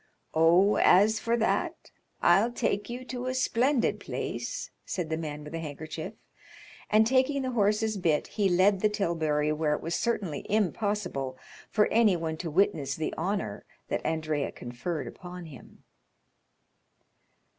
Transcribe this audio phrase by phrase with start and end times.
[0.33, 1.91] "Oh, as for that,
[2.23, 6.15] I'll take you to a splendid place," said the man with the handkerchief;
[6.89, 11.37] and taking the horse's bit he led the tilbury where it was certainly impossible
[11.69, 15.83] for anyone to witness the honor that Andrea conferred upon him.